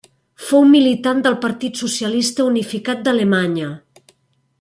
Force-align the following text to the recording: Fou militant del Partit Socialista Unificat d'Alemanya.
Fou 0.45 0.63
militant 0.69 1.19
del 1.27 1.37
Partit 1.43 1.77
Socialista 1.83 2.47
Unificat 2.53 3.05
d'Alemanya. 3.09 3.69